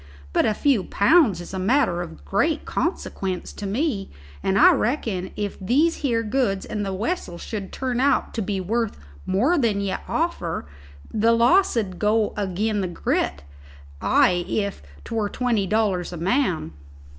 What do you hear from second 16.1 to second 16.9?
a man."